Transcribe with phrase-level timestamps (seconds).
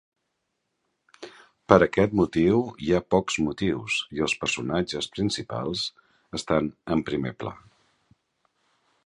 [1.73, 5.85] Per aquest motiu hi ha pocs motius i els personatges principals
[6.41, 7.55] estan en primer pla.